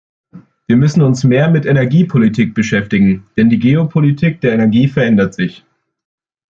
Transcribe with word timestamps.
Wir 0.65 0.77
müssen 0.77 1.03
uns 1.03 1.23
mehr 1.23 1.51
mit 1.51 1.67
Energiepolitik 1.67 2.55
beschäftigen, 2.55 3.27
denn 3.37 3.51
die 3.51 3.59
Geopolitik 3.59 4.41
der 4.41 4.53
Energie 4.55 4.87
verändert 4.87 5.35
sich. 5.35 5.63